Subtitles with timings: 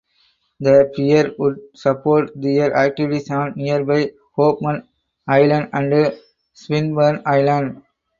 [0.59, 4.87] The pier would support their activities on nearby Hoffman
[5.27, 6.15] Island and
[6.55, 7.83] Swinburne Island.